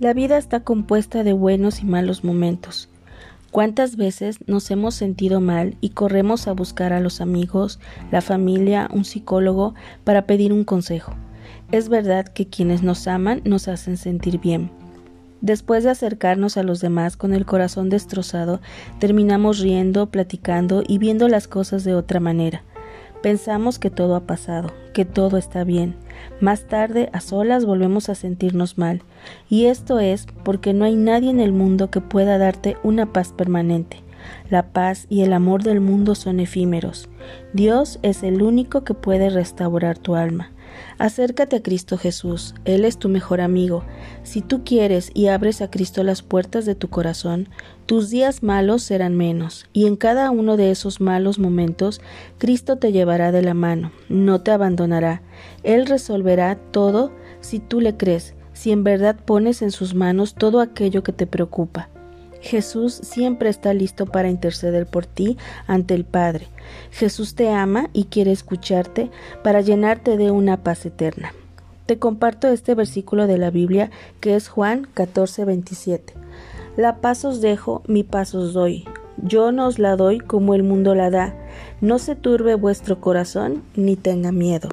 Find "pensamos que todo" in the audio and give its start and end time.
23.22-24.16